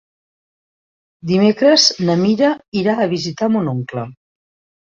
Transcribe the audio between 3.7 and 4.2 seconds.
oncle.